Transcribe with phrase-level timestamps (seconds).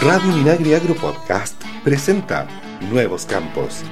[0.00, 2.46] Radio Minagri Agro Podcast presenta
[2.88, 3.82] Nuevos Campos.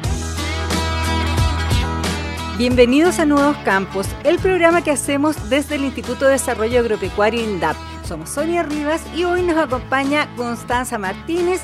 [2.57, 7.77] Bienvenidos a Nuevos Campos, el programa que hacemos desde el Instituto de Desarrollo Agropecuario INDAP.
[8.04, 11.62] Somos Sonia Rivas y hoy nos acompaña Constanza Martínez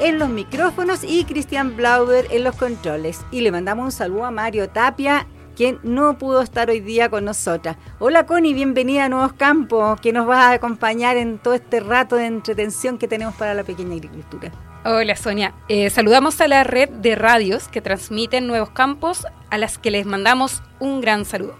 [0.00, 3.24] en los micrófonos y Cristian Blauber en los controles.
[3.30, 5.26] Y le mandamos un saludo a Mario Tapia,
[5.58, 7.76] quien no pudo estar hoy día con nosotras.
[7.98, 12.14] Hola Connie, bienvenida a Nuevos Campos, que nos va a acompañar en todo este rato
[12.14, 14.52] de entretención que tenemos para la pequeña agricultura.
[14.84, 19.78] Hola Sonia, eh, saludamos a la red de radios que transmiten Nuevos Campos, a las
[19.78, 21.56] que les mandamos un gran saludo.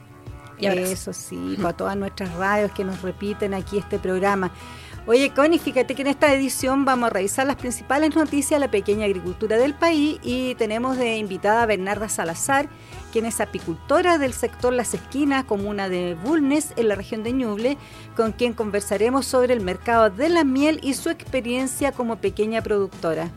[0.61, 4.53] Y Eso sí, para todas nuestras radios que nos repiten aquí este programa.
[5.09, 8.71] Oye, Connie, fíjate que en esta edición vamos a revisar las principales noticias de la
[8.71, 12.69] pequeña agricultura del país y tenemos de invitada a Bernarda Salazar,
[13.11, 17.79] quien es apicultora del sector Las Esquinas, comuna de Bulnes, en la región de Ñuble,
[18.17, 23.31] con quien conversaremos sobre el mercado de la miel y su experiencia como pequeña productora.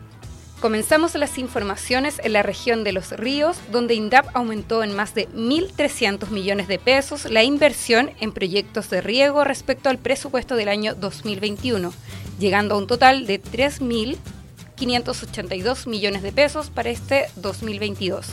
[0.62, 5.28] Comenzamos las informaciones en la región de Los Ríos, donde INDAP aumentó en más de
[5.30, 10.94] 1.300 millones de pesos la inversión en proyectos de riego respecto al presupuesto del año
[10.94, 11.92] 2021,
[12.38, 18.24] llegando a un total de 3.582 millones de pesos para este 2022.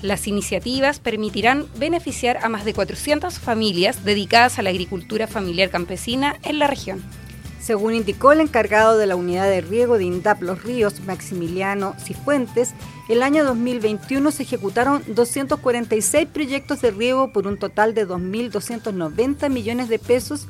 [0.00, 6.36] Las iniciativas permitirán beneficiar a más de 400 familias dedicadas a la agricultura familiar campesina
[6.44, 7.02] en la región.
[7.64, 12.74] Según indicó el encargado de la unidad de riego de INDAP Los Ríos, Maximiliano Cifuentes,
[13.08, 19.88] el año 2021 se ejecutaron 246 proyectos de riego por un total de 2.290 millones
[19.88, 20.46] de pesos,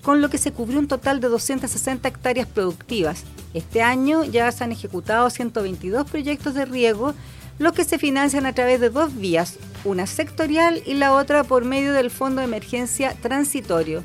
[0.00, 3.24] con lo que se cubrió un total de 260 hectáreas productivas.
[3.52, 7.12] Este año ya se han ejecutado 122 proyectos de riego,
[7.58, 11.66] los que se financian a través de dos vías, una sectorial y la otra por
[11.66, 14.02] medio del Fondo de Emergencia Transitorio.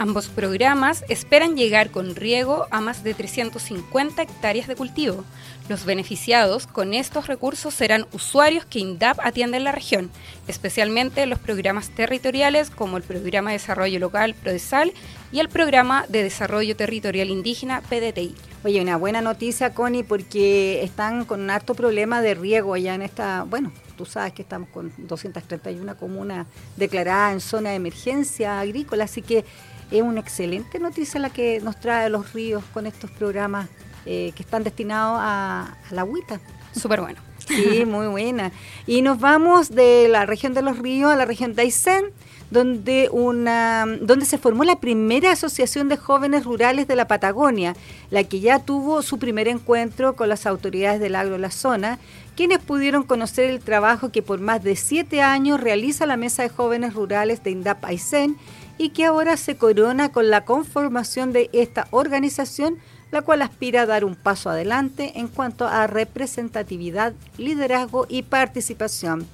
[0.00, 5.24] Ambos programas esperan llegar con riego a más de 350 hectáreas de cultivo.
[5.68, 10.08] Los beneficiados con estos recursos serán usuarios que INDAP atiende en la región,
[10.46, 14.92] especialmente los programas territoriales como el Programa de Desarrollo Local PRODESAL
[15.32, 18.36] y el Programa de Desarrollo Territorial Indígena PDTI.
[18.62, 23.02] Oye, una buena noticia, Connie, porque están con un alto problema de riego allá en
[23.02, 29.04] esta, bueno, tú sabes que estamos con 231 comunas declaradas en zona de emergencia agrícola,
[29.04, 29.44] así que
[29.90, 33.68] es una excelente noticia la que nos trae los ríos con estos programas
[34.06, 36.40] eh, que están destinados a, la agüita.
[36.74, 37.20] Súper bueno.
[37.46, 38.52] Sí, muy buena.
[38.86, 42.06] Y nos vamos de la región de los ríos a la región de Aysén,
[42.50, 47.74] donde, una, donde se formó la primera asociación de jóvenes rurales de la Patagonia,
[48.10, 51.98] la que ya tuvo su primer encuentro con las autoridades del agro de la zona,
[52.36, 56.48] quienes pudieron conocer el trabajo que por más de siete años realiza la Mesa de
[56.48, 58.36] Jóvenes Rurales de INDAP Aysén
[58.78, 62.78] y que ahora se corona con la conformación de esta organización,
[63.10, 69.26] la cual aspira a dar un paso adelante en cuanto a representatividad, liderazgo y participación.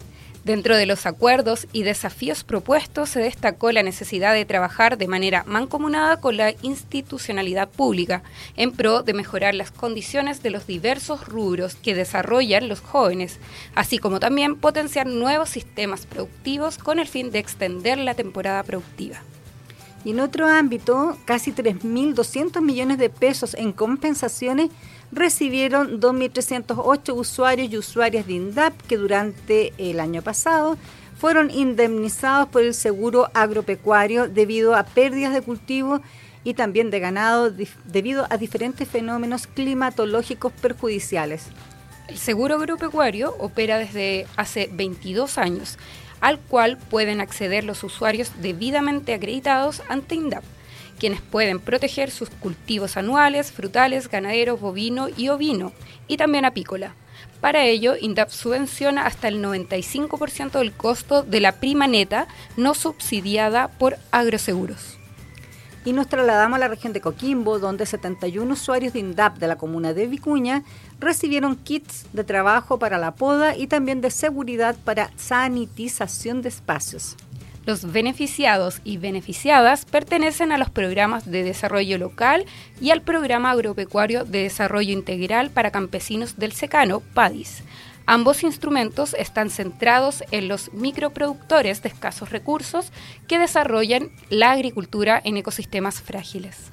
[0.44, 5.42] Dentro de los acuerdos y desafíos propuestos se destacó la necesidad de trabajar de manera
[5.46, 8.22] mancomunada con la institucionalidad pública
[8.54, 13.38] en pro de mejorar las condiciones de los diversos rubros que desarrollan los jóvenes,
[13.74, 19.22] así como también potenciar nuevos sistemas productivos con el fin de extender la temporada productiva.
[20.04, 24.70] Y en otro ámbito, casi 3.200 millones de pesos en compensaciones
[25.10, 30.76] recibieron 2.308 usuarios y usuarias de INDAP que durante el año pasado
[31.16, 36.02] fueron indemnizados por el seguro agropecuario debido a pérdidas de cultivo
[36.42, 37.50] y también de ganado
[37.86, 41.46] debido a diferentes fenómenos climatológicos perjudiciales.
[42.08, 45.78] El seguro agropecuario opera desde hace 22 años
[46.20, 50.44] al cual pueden acceder los usuarios debidamente acreditados ante INDAP,
[50.98, 55.72] quienes pueden proteger sus cultivos anuales, frutales, ganaderos, bovino y ovino,
[56.08, 56.94] y también apícola.
[57.40, 62.26] Para ello, INDAP subvenciona hasta el 95% del costo de la prima neta
[62.56, 64.98] no subsidiada por agroseguros
[65.84, 69.56] y nos trasladamos a la región de Coquimbo, donde 71 usuarios de INDAP de la
[69.56, 70.62] comuna de Vicuña
[70.98, 77.16] recibieron kits de trabajo para la poda y también de seguridad para sanitización de espacios.
[77.66, 82.44] Los beneficiados y beneficiadas pertenecen a los programas de desarrollo local
[82.80, 87.62] y al programa agropecuario de desarrollo integral para campesinos del secano, PADIS
[88.06, 92.92] Ambos instrumentos están centrados en los microproductores de escasos recursos
[93.26, 96.70] que desarrollan la agricultura en ecosistemas frágiles.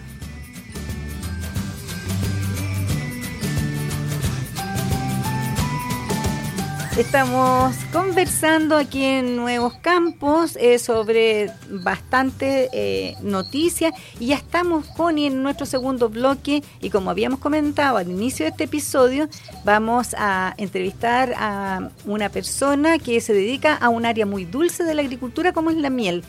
[6.98, 15.16] Estamos conversando aquí en Nuevos Campos eh, sobre bastante eh, noticias y ya estamos, con
[15.16, 19.28] en nuestro segundo bloque y como habíamos comentado al inicio de este episodio,
[19.64, 24.94] vamos a entrevistar a una persona que se dedica a un área muy dulce de
[24.94, 26.24] la agricultura como es la miel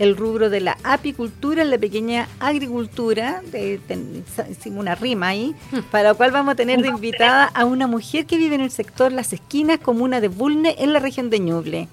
[0.00, 3.78] el rubro de la apicultura la pequeña agricultura, de,
[4.50, 5.80] hicimos una rima ahí, hmm.
[5.90, 8.70] para lo cual vamos a tener de invitada a una mujer que vive en el
[8.70, 11.88] sector Las Esquinas, comuna de Bulne, en la región de Ñuble.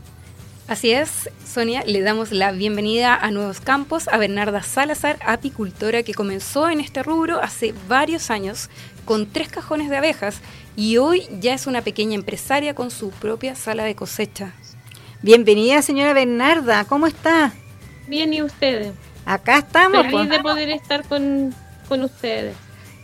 [0.69, 6.13] Así es, Sonia, le damos la bienvenida a Nuevos Campos a Bernarda Salazar, apicultora que
[6.13, 8.69] comenzó en este rubro hace varios años
[9.03, 10.39] con tres cajones de abejas
[10.77, 14.53] y hoy ya es una pequeña empresaria con su propia sala de cosecha.
[15.21, 17.53] Bienvenida, señora Bernarda, ¿cómo está?
[18.07, 18.93] Bien, ¿y ustedes?
[19.25, 19.97] Acá estamos.
[19.97, 20.29] Feliz pues.
[20.29, 21.53] de poder estar con,
[21.89, 22.55] ustedes.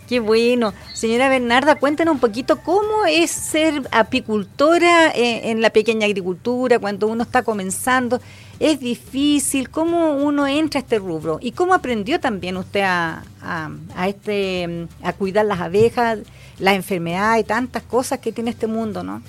[0.07, 0.73] Qué bueno.
[0.94, 7.23] Señora Bernarda, cuéntenos un poquito cómo es ser apicultora en, la pequeña agricultura cuando uno
[7.23, 8.21] está comenzando.
[8.59, 9.69] ¿Es difícil?
[9.69, 11.39] ¿Cómo uno entra a este rubro?
[11.41, 16.19] ¿Y cómo aprendió también usted a, a, este, a cuidar las abejas,
[16.59, 19.21] las enfermedades y tantas cosas que tiene este mundo, no?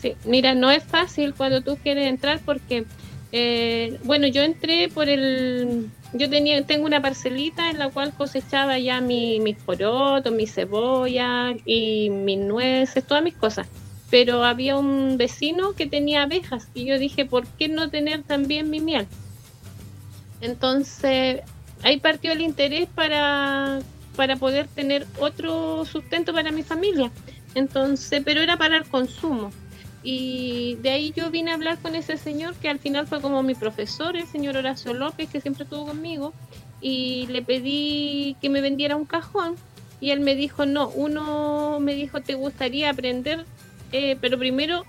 [0.00, 2.84] Sí, mira, no es fácil cuando tú quieres entrar porque
[3.32, 5.90] eh, bueno, yo entré por el...
[6.14, 11.54] Yo tenía, tengo una parcelita en la cual cosechaba ya mi, mis porotos, mi cebolla
[11.66, 13.66] y mis nueces, todas mis cosas.
[14.10, 18.70] Pero había un vecino que tenía abejas y yo dije, ¿por qué no tener también
[18.70, 19.06] mi miel?
[20.40, 21.42] Entonces,
[21.82, 23.80] ahí partió el interés para,
[24.16, 27.10] para poder tener otro sustento para mi familia.
[27.54, 29.50] Entonces, pero era para el consumo.
[30.02, 33.42] Y de ahí yo vine a hablar con ese señor que al final fue como
[33.42, 36.32] mi profesor, el señor Horacio López, que siempre estuvo conmigo,
[36.80, 39.56] y le pedí que me vendiera un cajón
[40.00, 43.44] y él me dijo, no, uno me dijo, te gustaría aprender,
[43.90, 44.84] eh, pero primero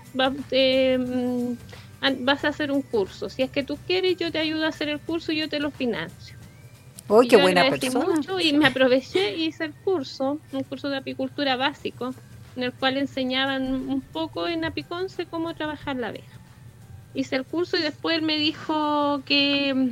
[0.52, 3.28] eh, mm, vas a hacer un curso.
[3.28, 5.58] Si es que tú quieres, yo te ayudo a hacer el curso y yo te
[5.58, 6.36] lo financio.
[7.08, 8.04] ¡Uy, qué buena persona!
[8.06, 12.14] Mucho y me aproveché y hice el curso, un curso de apicultura básico
[12.56, 16.40] en el cual enseñaban un poco en Apiconce cómo trabajar la abeja.
[17.14, 19.90] Hice el curso y después él me dijo que mm,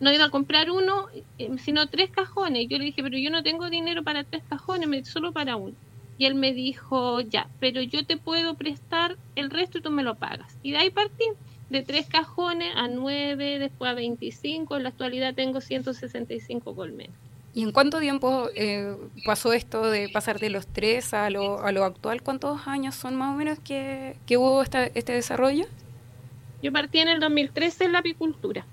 [0.00, 1.06] no iba a comprar uno,
[1.38, 2.66] eh, sino tres cajones.
[2.68, 5.76] Yo le dije, pero yo no tengo dinero para tres cajones, solo para uno.
[6.18, 10.02] Y él me dijo, ya, pero yo te puedo prestar el resto y tú me
[10.02, 10.58] lo pagas.
[10.62, 11.24] Y de ahí partí,
[11.68, 17.31] de tres cajones a nueve, después a 25, en la actualidad tengo 165 colmenas.
[17.54, 18.96] ¿Y en cuánto tiempo eh,
[19.26, 22.22] pasó esto de pasar de los tres a lo, a lo actual?
[22.22, 25.66] ¿Cuántos años son más o menos que, hubo este desarrollo?
[26.62, 28.64] Yo partí en el 2013 en la apicultura.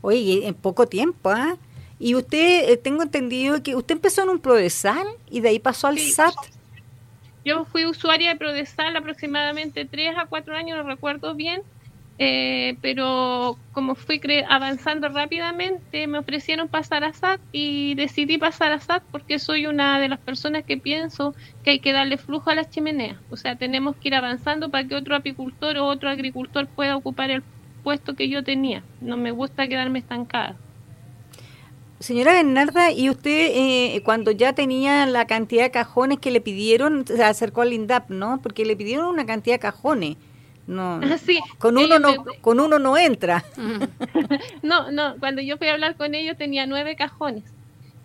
[0.00, 1.58] Oye, en poco tiempo, ¿ah?
[1.98, 5.88] Y usted, eh, tengo entendido que usted empezó en un Prodesal y de ahí pasó
[5.88, 6.34] al SAT.
[7.44, 11.62] Yo fui usuaria de Prodesal aproximadamente tres a cuatro años, no recuerdo bien,
[12.18, 18.80] eh, pero como fui avanzando rápidamente, me ofrecieron pasar a SAT y decidí pasar a
[18.80, 22.54] SAT porque soy una de las personas que pienso que hay que darle flujo a
[22.54, 23.18] las chimeneas.
[23.30, 27.30] O sea, tenemos que ir avanzando para que otro apicultor o otro agricultor pueda ocupar
[27.30, 27.42] el
[27.82, 28.82] puesto que yo tenía.
[29.00, 30.56] No me gusta quedarme estancada.
[31.98, 37.06] Señora Bernarda, ¿y usted eh, cuando ya tenía la cantidad de cajones que le pidieron,
[37.06, 38.40] se acercó al INDAP, ¿no?
[38.42, 40.16] Porque le pidieron una cantidad de cajones.
[40.66, 41.00] No,
[41.58, 43.44] con uno no, con uno no entra.
[44.62, 47.44] no, no, cuando yo fui a hablar con ellos tenía nueve cajones.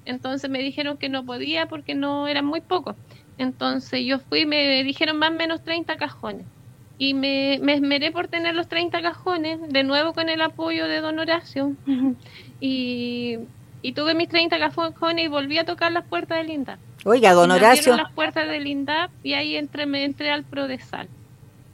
[0.05, 2.95] Entonces me dijeron que no podía porque no eran muy pocos.
[3.37, 6.45] Entonces yo fui, me dijeron más o menos 30 cajones.
[6.99, 11.01] Y me, me esmeré por tener los 30 cajones, de nuevo con el apoyo de
[11.01, 11.73] don Horacio.
[12.59, 13.39] y,
[13.81, 16.79] y tuve mis 30 cajones y volví a tocar las puertas del INDAP.
[17.05, 17.97] Oiga, don Horacio.
[17.97, 21.07] las puertas del INDAP y ahí entré, me entré al PRODESAL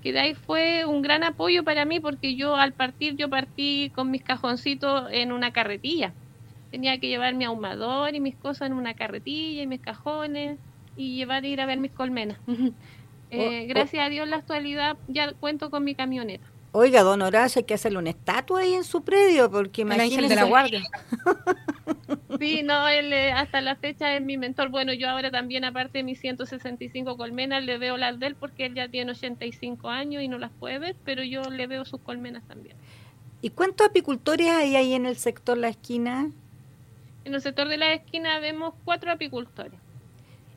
[0.07, 3.91] que de ahí fue un gran apoyo para mí porque yo al partir, yo partí
[3.93, 6.13] con mis cajoncitos en una carretilla.
[6.71, 10.59] Tenía que llevar mi ahumador y mis cosas en una carretilla y mis cajones.
[10.95, 12.37] y llevar ir a ver mis colmenas.
[13.29, 16.47] Eh, gracias a Dios en la actualidad ya cuento con mi camioneta.
[16.71, 20.29] Oiga, don Horacio, hay que hacerle una estatua ahí en su predio, porque imagínese...
[20.29, 20.81] de la guardia.
[22.39, 24.69] Sí, no, él eh, hasta la fecha es mi mentor.
[24.69, 28.65] Bueno, yo ahora también, aparte de mis 165 colmenas, le veo las de él porque
[28.65, 32.01] él ya tiene 85 años y no las puede ver, pero yo le veo sus
[32.01, 32.75] colmenas también.
[33.41, 36.29] ¿Y cuántos apicultores hay ahí en el sector La Esquina?
[37.23, 39.79] En el sector de La Esquina vemos cuatro apicultores.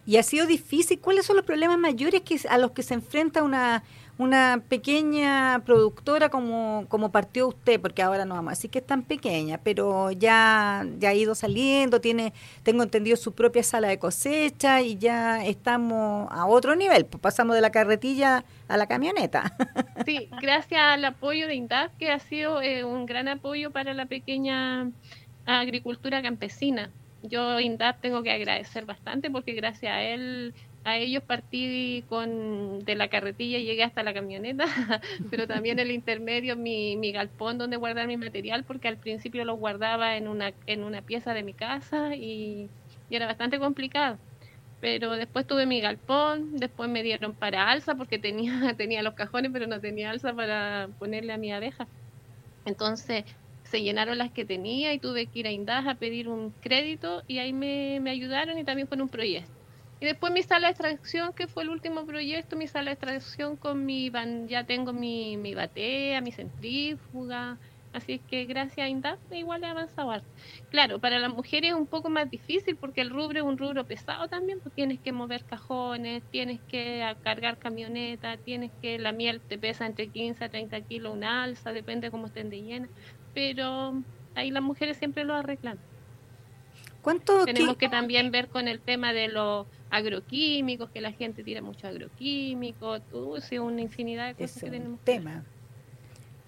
[0.06, 0.98] ¿Y ha sido difícil?
[0.98, 3.84] ¿Cuáles son los problemas mayores que, a los que se enfrenta una
[4.20, 8.86] una pequeña productora como, como partió usted, porque ahora no vamos a decir que es
[8.86, 13.98] tan pequeña, pero ya, ya ha ido saliendo, tiene, tengo entendido, su propia sala de
[13.98, 19.56] cosecha y ya estamos a otro nivel, pues pasamos de la carretilla a la camioneta.
[20.06, 24.06] Sí, gracias al apoyo de INDAF, que ha sido eh, un gran apoyo para la
[24.06, 24.90] pequeña
[25.44, 26.90] agricultura campesina.
[27.22, 32.94] Yo INDAF tengo que agradecer bastante porque gracias a él a ellos partí con de
[32.94, 34.64] la carretilla y llegué hasta la camioneta,
[35.30, 39.56] pero también el intermedio, mi, mi galpón donde guardar mi material, porque al principio lo
[39.56, 42.70] guardaba en una, en una pieza de mi casa y,
[43.10, 44.18] era bastante complicado.
[44.80, 49.50] Pero después tuve mi galpón, después me dieron para alza porque tenía, tenía los cajones,
[49.52, 51.87] pero no tenía alza para ponerle a mi abeja.
[52.64, 53.25] Entonces
[53.64, 57.22] se llenaron las que tenía y tuve que ir a Indas a pedir un crédito
[57.26, 59.59] y ahí me, me ayudaron y también con un proyecto.
[60.00, 63.57] Y después mi sala de extracción, que fue el último proyecto, mi sala de extracción
[63.57, 64.11] con mi,
[64.47, 67.59] ya tengo mi, mi batea, mi centrífuga,
[67.92, 70.12] así que gracias a INDAP igual he avanzado
[70.71, 73.87] Claro, para las mujeres es un poco más difícil porque el rubro es un rubro
[73.87, 79.42] pesado también, pues tienes que mover cajones, tienes que cargar camioneta, tienes que, la miel
[79.42, 82.88] te pesa entre 15 a 30 kilos una alza, depende cómo estén de llena,
[83.35, 84.02] pero
[84.35, 85.78] ahí las mujeres siempre lo arreglan.
[87.02, 91.62] ¿Cuánto Tenemos que también ver con el tema de los agroquímicos, que la gente tira
[91.62, 95.00] mucho agroquímicos, todo, una infinidad de cosas que tenemos.
[95.00, 95.45] tema.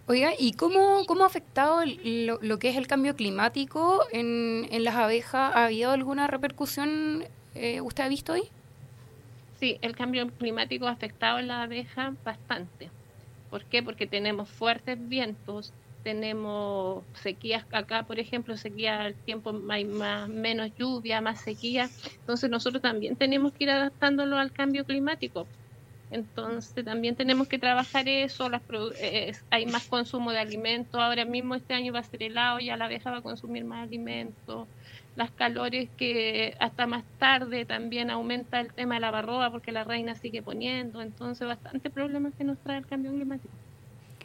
[0.06, 4.96] Oiga, ¿y cómo, cómo ha afectado lo, que es el cambio climático en, en las
[4.96, 5.54] abejas?
[5.54, 8.44] ¿Ha habido alguna repercusión eh, usted ha visto ahí?
[9.58, 12.90] Sí, el cambio climático ha afectado a las abejas bastante.
[13.50, 13.82] ¿Por qué?
[13.82, 20.70] Porque tenemos fuertes vientos, tenemos sequías acá, por ejemplo, sequía al tiempo hay más, menos
[20.76, 21.88] lluvia, más sequía,
[22.20, 25.46] entonces nosotros también tenemos que ir adaptándolo al cambio climático.
[26.10, 28.62] Entonces también tenemos que trabajar eso, las,
[29.50, 32.84] hay más consumo de alimentos, ahora mismo este año va a ser helado, ya la
[32.84, 34.68] abeja va a consumir más alimentos,
[35.14, 39.84] las calores que hasta más tarde también aumenta el tema de la barroa porque la
[39.84, 43.61] reina sigue poniendo, entonces bastante problemas que nos trae el cambio climático.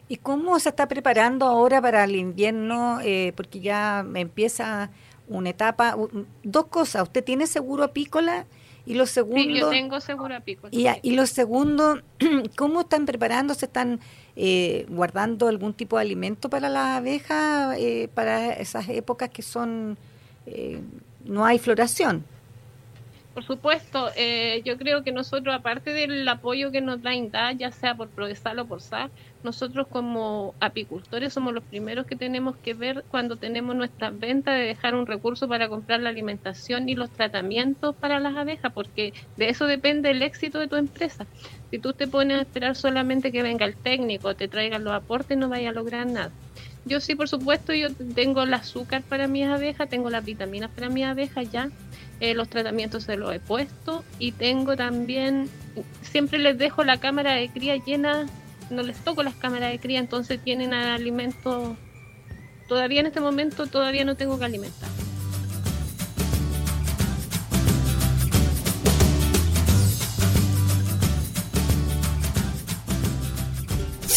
[0.09, 2.99] ¿Y cómo se está preparando ahora para el invierno?
[3.01, 4.89] Eh, porque ya empieza
[5.27, 5.97] una etapa,
[6.43, 7.03] dos cosas.
[7.03, 8.45] ¿Usted tiene seguro apícola?
[8.85, 10.69] Y lo segundo, sí, yo tengo seguro apícola.
[10.71, 12.01] Y, y lo segundo,
[12.55, 13.65] ¿cómo están preparándose?
[13.65, 13.99] ¿Están
[14.37, 19.97] eh, guardando algún tipo de alimento para las abejas eh, para esas épocas que son
[21.25, 22.23] no hay floración?
[23.37, 27.71] Por supuesto, eh, yo creo que nosotros, aparte del apoyo que nos da INDA, ya
[27.71, 29.11] sea por Prodesal o por SAR,
[29.43, 34.61] nosotros como apicultores somos los primeros que tenemos que ver cuando tenemos nuestras ventas de
[34.61, 39.49] dejar un recurso para comprar la alimentación y los tratamientos para las abejas, porque de
[39.49, 41.27] eso depende el éxito de tu empresa.
[41.69, 45.37] Si tú te pones a esperar solamente que venga el técnico, te traigan los aportes,
[45.37, 46.31] no vaya a lograr nada.
[46.85, 50.89] Yo sí, por supuesto, yo tengo el azúcar para mis abejas, tengo las vitaminas para
[50.89, 51.69] mis abejas ya,
[52.19, 55.49] eh, los tratamientos se los he puesto y tengo también,
[56.01, 58.27] siempre les dejo la cámara de cría llena,
[58.69, 61.75] no les toco las cámaras de cría, entonces tienen alimento,
[62.67, 64.89] todavía en este momento todavía no tengo que alimentar.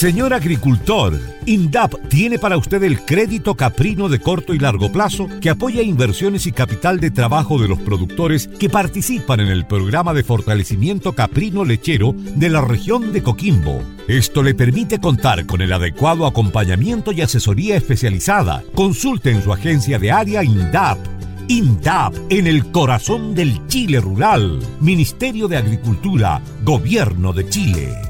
[0.01, 5.51] Señor agricultor, INDAP tiene para usted el crédito caprino de corto y largo plazo que
[5.51, 10.25] apoya inversiones y capital de trabajo de los productores que participan en el programa de
[10.25, 13.83] fortalecimiento caprino lechero de la región de Coquimbo.
[14.09, 18.65] Esto le permite contar con el adecuado acompañamiento y asesoría especializada.
[18.75, 20.97] Consulte en su agencia de área INDAP
[21.49, 24.61] INDAP en el corazón del Chile rural.
[24.81, 28.10] Ministerio de Agricultura, Gobierno de Chile.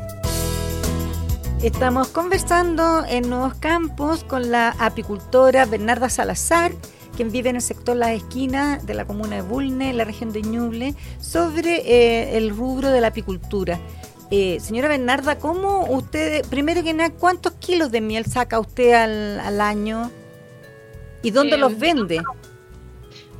[1.62, 6.72] Estamos conversando en Nuevos Campos con la apicultora Bernarda Salazar,
[7.14, 10.32] quien vive en el sector La Esquina de la comuna de Bulne, en la región
[10.32, 13.78] de Ñuble, sobre eh, el rubro de la apicultura.
[14.30, 19.60] Eh, señora Bernarda, ¿cómo usted, primero que nada, cuántos kilos de miel saca usted al,
[19.60, 20.10] año
[21.22, 22.22] y dónde los eh, vende?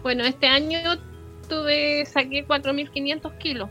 [0.03, 0.79] Bueno, este año
[1.49, 3.71] tuve, saqué 4.500 kilos.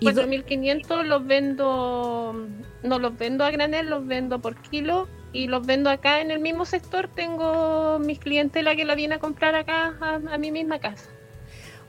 [0.00, 2.34] 4.500 los vendo,
[2.82, 6.40] no los vendo a granel, los vendo por kilo y los vendo acá en el
[6.40, 7.08] mismo sector.
[7.08, 11.10] Tengo mis clientela que la viene a comprar acá a, mi misma casa.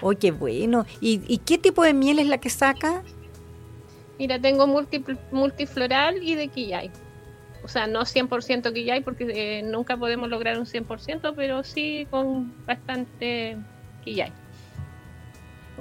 [0.02, 0.86] Oh, qué bueno.
[1.00, 3.04] ¿Y, qué tipo de miel es la que saca?
[4.20, 4.68] Mira, tengo
[5.32, 6.92] multifloral y de quillay.
[7.64, 12.52] O sea, no 100% quillay porque eh, nunca podemos lograr un 100%, pero sí con
[12.66, 13.58] bastante
[14.04, 14.34] quillay.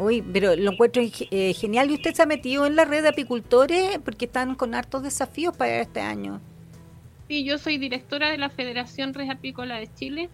[0.00, 1.90] Uy, pero lo encuentro eh, genial.
[1.90, 3.98] ¿Y usted se ha metido en la red de apicultores?
[3.98, 6.40] Porque están con hartos desafíos para este año.
[7.28, 10.30] Sí, yo soy directora de la Federación Red Apícola de Chile.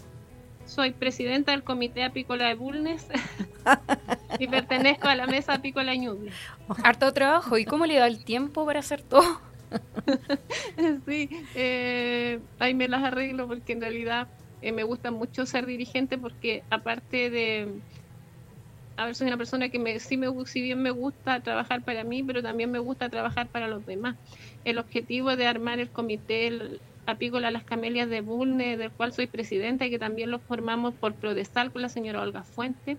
[0.66, 3.08] Soy presidenta del Comité Apícola de Bulnes
[4.38, 6.30] y pertenezco a la Mesa Apícola Ñuble.
[6.84, 7.58] Harto trabajo.
[7.58, 9.40] ¿Y cómo le da el tiempo para hacer todo?
[11.08, 14.28] sí, eh, ahí me las arreglo porque en realidad
[14.62, 17.80] eh, me gusta mucho ser dirigente porque aparte de
[18.96, 22.02] a ver, soy una persona que me, sí, me, si bien me gusta trabajar para
[22.02, 24.16] mí, pero también me gusta trabajar para los demás.
[24.64, 29.86] El objetivo de armar el comité apícola Las Camelias de Bulne, del cual soy presidenta
[29.86, 32.96] y que también lo formamos por Prodesal con la señora Olga Fuente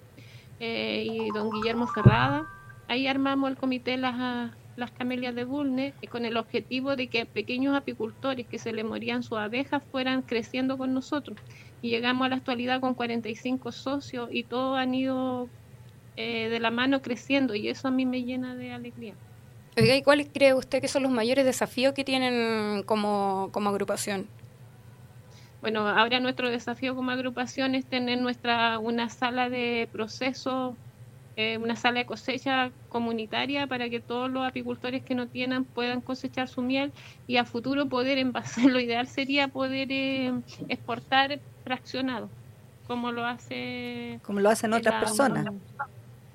[0.60, 2.48] eh, y don Guillermo Ferrada.
[2.88, 7.76] Ahí armamos el comité Las, las Camelias de Bulne con el objetivo de que pequeños
[7.76, 11.38] apicultores que se le morían sus abejas fueran creciendo con nosotros.
[11.82, 15.50] Y llegamos a la actualidad con 45 socios y todos han ido
[16.20, 19.14] eh, de la mano creciendo y eso a mí me llena de alegría.
[19.78, 24.28] ¿y cuáles cree usted que son los mayores desafíos que tienen como, agrupación?
[25.62, 30.76] Bueno, ahora nuestro desafío como agrupación es tener nuestra una sala de proceso,
[31.36, 36.02] eh, una sala de cosecha comunitaria para que todos los apicultores que no tienen puedan
[36.02, 36.92] cosechar su miel
[37.28, 38.66] y a futuro poder envasar.
[38.72, 40.34] Lo ideal sería poder eh,
[40.68, 42.30] exportar fraccionado,
[42.88, 45.46] como lo hace como lo hacen otras personas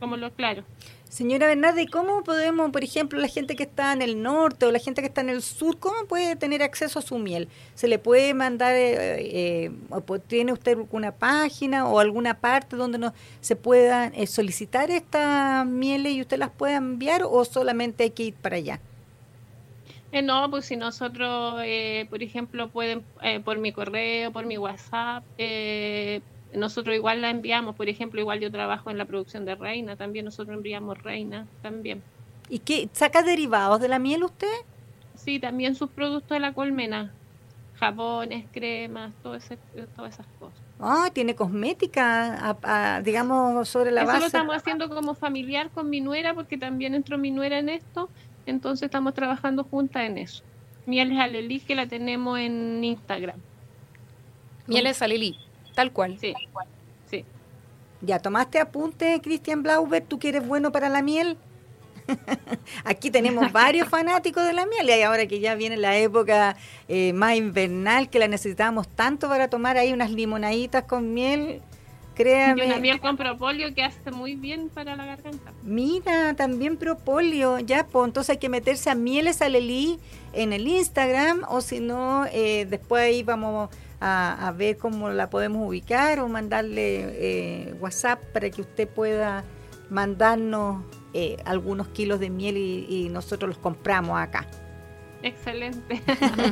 [0.03, 0.65] como lo claro.
[1.09, 4.81] Señora Bernardi, ¿cómo podemos, por ejemplo, la gente que está en el norte o la
[4.81, 7.47] gente que está en el sur, cómo puede tener acceso a su miel?
[7.77, 9.71] ¿Se le puede mandar, eh, eh
[10.27, 16.15] tiene usted alguna página o alguna parte donde no, se puedan eh, solicitar estas mieles
[16.15, 18.81] y usted las pueda enviar o solamente hay que ir para allá?
[20.11, 21.63] Eh, no, pues si nosotros,
[22.11, 23.05] por ejemplo, pueden
[23.45, 25.23] por mi correo, por mi WhatsApp,
[26.55, 30.25] nosotros igual la enviamos, por ejemplo, igual yo trabajo en la producción de reina, también
[30.25, 32.03] nosotros enviamos reina, también.
[32.49, 32.89] ¿Y qué?
[32.93, 34.47] ¿Saca derivados de la miel usted?
[35.15, 37.13] Sí, también sus productos de la colmena,
[37.79, 39.57] jabones, cremas, todo ese,
[39.97, 40.59] todas esas cosas.
[40.81, 42.57] Ah, tiene cosmética,
[43.05, 44.17] digamos, sobre la base.
[44.17, 47.69] Eso lo estamos haciendo como familiar con mi nuera, porque también entró mi nuera en
[47.69, 48.11] esto,
[48.47, 50.43] entonces estamos trabajando juntas en eso.
[50.85, 53.39] Mieles Alelí, que la tenemos en Instagram.
[54.67, 55.37] Mieles Alelí.
[55.75, 56.19] Tal cual.
[56.21, 56.35] Sí,
[57.11, 57.25] sí.
[58.01, 60.03] ¿Ya tomaste apunte, Cristian Blauber?
[60.03, 61.37] ¿Tú que eres bueno para la miel?
[62.85, 66.57] Aquí tenemos varios fanáticos de la miel y ahora que ya viene la época
[66.89, 71.63] eh, más invernal que la necesitamos tanto para tomar ahí unas limonaditas con miel.
[72.15, 72.65] Créame.
[72.65, 75.51] Y una miel con propóleo que hace muy bien para la garganta.
[75.63, 77.59] Mira, también propóleo.
[77.59, 79.99] Ya, pues entonces hay que meterse a Mieles Alelí
[80.35, 83.71] en el Instagram o si no, eh, después ahí vamos
[84.05, 89.45] a, ver cómo la podemos ubicar o mandarle eh, WhatsApp para que usted pueda
[89.91, 90.85] mandarnos
[91.15, 94.47] eh, algunos kilos de miel y, nosotros los compramos acá.
[95.23, 96.03] Excelente.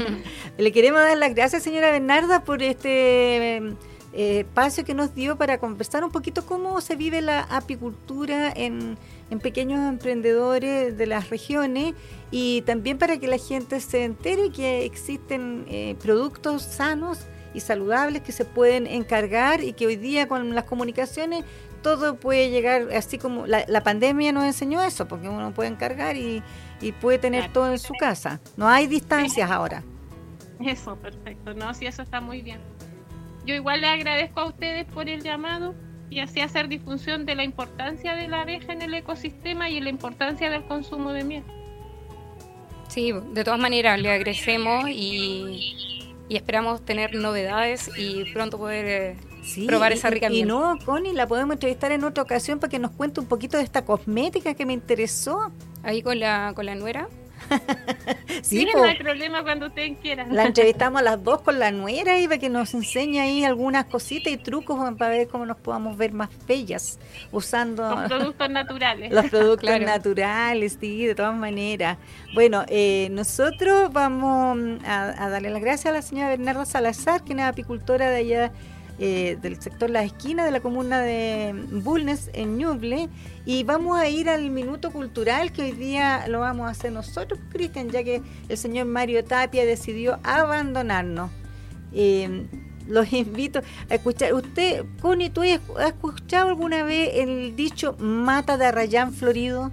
[0.58, 3.74] Le queremos dar las gracias, señora Bernarda, por este eh,
[4.12, 8.96] espacio que nos dio para conversar un poquito cómo se vive la apicultura en,
[9.42, 11.94] pequeños emprendedores de las regiones
[12.30, 18.32] y también para que la gente se entere que existen productos sanos y saludables que
[18.32, 21.44] se pueden encargar y que hoy día con las comunicaciones
[21.82, 26.42] todo puede llegar, así como la, pandemia nos enseñó eso, porque uno puede encargar y,
[27.00, 28.40] puede tener todo en su casa.
[28.56, 29.82] No hay distancias ahora.
[30.64, 31.54] Eso, perfecto.
[31.54, 32.60] No, sí, eso está muy bien.
[33.46, 35.74] Yo igual le agradezco a ustedes por el llamado
[36.10, 39.90] y así hacer difusión de la importancia de la abeja en el ecosistema y la
[39.90, 41.44] importancia del consumo de miel.
[42.88, 45.99] Sí, de todas maneras le agradecemos y
[46.30, 50.42] y esperamos tener novedades y pronto poder eh, probar esa rica miel.
[50.42, 53.56] Y no, Connie, la podemos entrevistar en otra ocasión para que nos cuente un poquito
[53.56, 55.50] de esta cosmética que me interesó.
[55.82, 57.08] Ahí con la, con la nuera.
[58.42, 60.34] sí, no hay problema cuando ustedes quieran.
[60.34, 63.86] La entrevistamos a las dos con la nuera y para que nos enseñe ahí algunas
[63.86, 66.98] cositas y trucos para ver cómo nos podamos ver más bellas
[67.32, 69.12] usando los productos naturales.
[69.20, 71.98] Los productos naturales, sí, de todas maneras.
[72.34, 77.40] Bueno, eh, nosotros vamos a, darle las gracias a la señora Bernarda Salazar, que es
[77.40, 78.52] apicultora de allá
[79.02, 83.08] eh, del sector La Esquina de la comuna de Bulnes, en Ñuble.
[83.46, 87.40] Y vamos a ir al minuto cultural que hoy día lo vamos a hacer nosotros,
[87.48, 91.30] Cristian, ya que el señor Mario Tapia decidió abandonarnos.
[91.94, 92.46] Eh,
[92.86, 94.34] los invito a escuchar.
[94.34, 99.72] Usted, Connie, ¿tú has escuchado alguna vez el dicho mata de arrayán florido?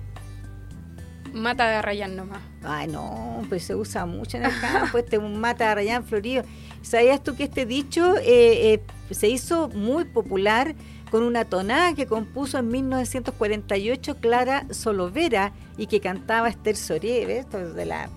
[1.34, 2.40] Mata de arrayán nomás.
[2.64, 6.44] Ay, no, pues se usa mucho en el campo, este un mata de arrayán florido.
[6.88, 10.74] ¿Sabías tú que este dicho eh, eh, se hizo muy popular
[11.12, 17.74] con una tonada que compuso en 1948 Clara Solovera y que cantaba Esther Sorieve, esto
[17.74, 18.10] de la...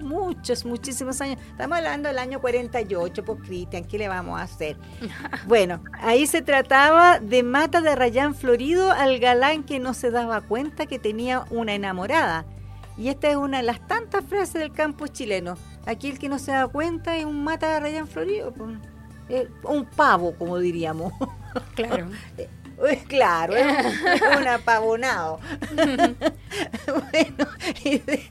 [0.00, 1.40] Muchos, muchísimos años.
[1.50, 4.76] Estamos hablando del año 48, pues Cristian, ¿qué le vamos a hacer?
[5.46, 10.40] bueno, ahí se trataba de mata de Rayán Florido al galán que no se daba
[10.42, 12.44] cuenta que tenía una enamorada.
[12.98, 15.56] Y esta es una de las tantas frases del campo chileno.
[15.86, 18.76] Aquí el que no se da cuenta es un mata de Rayán Florido, pues,
[19.62, 21.12] un pavo, como diríamos.
[21.74, 22.08] Claro.
[23.08, 23.66] Claro, es
[24.38, 25.40] un, apavonado.
[26.86, 27.48] bueno,
[27.84, 28.28] y de,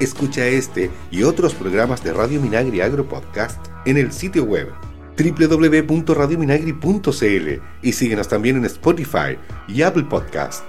[0.00, 4.72] Escucha este y otros programas de Radio Minagri Agro Podcast en el sitio web
[5.16, 10.64] www.radiominagri.cl y síguenos también en Spotify y Apple Podcast.